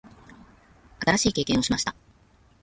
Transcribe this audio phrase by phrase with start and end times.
[1.05, 1.93] 新しい経験をしました。